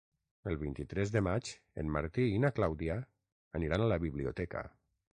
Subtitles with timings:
[0.51, 1.51] El vint-i-tres de maig
[1.83, 2.99] en Martí i na Clàudia
[3.61, 4.69] aniran a la biblioteca.